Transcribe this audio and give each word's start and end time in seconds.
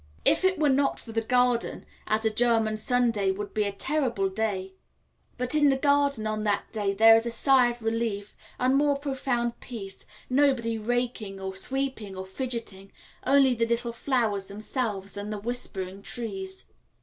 If 0.25 0.43
it 0.43 0.57
were 0.57 0.67
not 0.69 0.99
for 0.99 1.11
the 1.11 1.21
garden, 1.21 1.85
a 2.07 2.17
German 2.27 2.75
Sunday 2.77 3.29
would 3.29 3.53
be 3.53 3.65
a 3.65 3.71
terrible 3.71 4.29
day; 4.29 4.73
but 5.37 5.53
in 5.53 5.69
the 5.69 5.77
garden 5.77 6.25
on 6.25 6.43
that 6.43 6.63
day 6.71 6.91
there 6.95 7.15
is 7.15 7.27
a 7.27 7.29
sigh 7.29 7.67
of 7.69 7.83
relief 7.83 8.35
and 8.57 8.75
more 8.75 8.97
profound 8.97 9.59
peace, 9.59 10.07
nobody 10.27 10.75
raking 10.75 11.39
or 11.39 11.55
sweeping 11.55 12.17
or 12.17 12.25
fidgeting; 12.25 12.91
only 13.27 13.53
the 13.53 13.67
little 13.67 13.91
flowers 13.93 14.47
themselves 14.47 15.17
and 15.17 15.31
the 15.31 15.37
whispering 15.37 16.01
trees. 16.01 16.65